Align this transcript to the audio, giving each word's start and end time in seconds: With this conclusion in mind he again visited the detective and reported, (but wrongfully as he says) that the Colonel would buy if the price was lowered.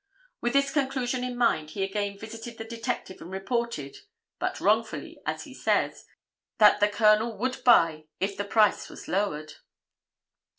With 0.41 0.53
this 0.53 0.73
conclusion 0.73 1.23
in 1.23 1.37
mind 1.37 1.69
he 1.69 1.83
again 1.83 2.17
visited 2.17 2.57
the 2.57 2.63
detective 2.63 3.21
and 3.21 3.29
reported, 3.29 3.97
(but 4.39 4.59
wrongfully 4.59 5.19
as 5.27 5.43
he 5.43 5.53
says) 5.53 6.05
that 6.57 6.79
the 6.79 6.89
Colonel 6.89 7.37
would 7.37 7.63
buy 7.63 8.05
if 8.19 8.35
the 8.35 8.43
price 8.43 8.89
was 8.89 9.07
lowered. 9.07 9.53